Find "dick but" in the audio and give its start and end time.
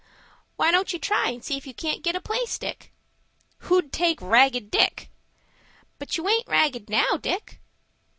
4.71-6.17